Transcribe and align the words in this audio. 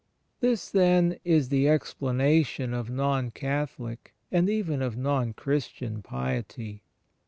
This, 0.39 0.71
then, 0.71 1.17
is 1.23 1.49
the 1.49 1.69
explanation 1.69 2.73
of 2.73 2.89
Non 2.89 3.29
Catholic, 3.29 4.15
and 4.31 4.49
even 4.49 4.81
of 4.81 4.97
Non 4.97 5.33
Christian, 5.33 6.01
piety. 6.01 6.81